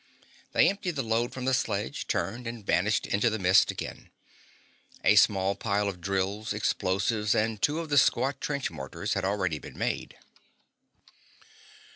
[0.53, 4.09] They emptied the load from the sled, turned, and vanished into the mist again.
[5.03, 9.59] A small pile of drills, explosives, and two of the squat trench mortars had already
[9.59, 10.17] been made.